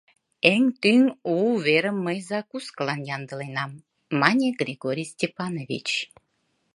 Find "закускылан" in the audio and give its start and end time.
2.29-3.01